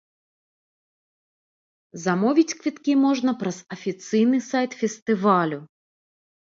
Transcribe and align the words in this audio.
Замовіць 2.05 2.57
квіткі 2.63 2.93
можна 3.05 3.31
праз 3.45 3.57
афіцыйны 3.79 4.37
сайт 4.51 4.71
фестывалю. 4.83 5.59